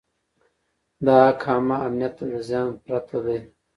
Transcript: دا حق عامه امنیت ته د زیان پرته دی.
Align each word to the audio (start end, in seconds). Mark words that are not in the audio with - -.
دا 1.05 1.17
حق 1.27 1.41
عامه 1.51 1.77
امنیت 1.87 2.13
ته 2.17 2.23
د 2.31 2.33
زیان 2.47 2.67
پرته 2.83 3.17
دی. 3.25 3.39